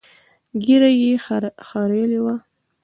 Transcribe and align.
ږيره 0.63 0.89
يې 1.01 1.11
خرييلې 1.67 2.19
وه. 2.25 2.35